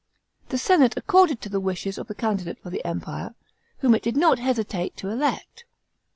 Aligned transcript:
The 0.49 0.57
senate 0.57 0.97
acceded 0.97 1.41
to 1.41 1.49
the 1.49 1.59
wishes 1.59 1.99
of 1.99 2.07
the 2.07 2.15
candidate 2.15 2.57
for 2.57 2.71
the 2.71 2.83
Empire, 2.83 3.35
whom 3.81 3.93
it 3.93 4.01
did 4.01 4.17
not 4.17 4.39
hesitate 4.39 4.97
to 4.97 5.09
elect. 5.09 5.63